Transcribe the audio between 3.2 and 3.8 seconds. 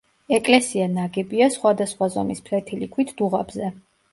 დუღაბზე.